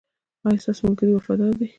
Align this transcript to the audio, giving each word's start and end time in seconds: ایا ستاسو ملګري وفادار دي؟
ایا 0.45 0.59
ستاسو 0.63 0.81
ملګري 0.87 1.11
وفادار 1.15 1.51
دي؟ 1.59 1.67